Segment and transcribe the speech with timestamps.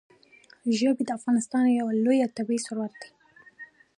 [0.77, 3.09] ژبې د افغانستان یو لوی طبعي ثروت دی.